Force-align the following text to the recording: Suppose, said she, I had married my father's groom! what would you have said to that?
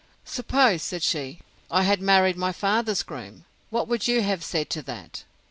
Suppose, 0.25 0.81
said 0.81 1.03
she, 1.03 1.41
I 1.69 1.83
had 1.83 2.01
married 2.01 2.35
my 2.35 2.51
father's 2.51 3.03
groom! 3.03 3.45
what 3.69 3.87
would 3.87 4.07
you 4.07 4.23
have 4.23 4.43
said 4.43 4.67
to 4.71 4.81
that? 4.81 5.25